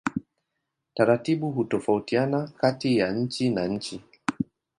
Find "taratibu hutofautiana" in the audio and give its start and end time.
0.93-2.47